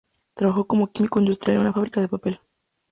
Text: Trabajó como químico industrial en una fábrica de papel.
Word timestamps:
Trabajó 0.33 0.65
como 0.65 0.91
químico 0.91 1.19
industrial 1.19 1.57
en 1.57 1.61
una 1.61 1.73
fábrica 1.73 2.01
de 2.01 2.07
papel. 2.07 2.39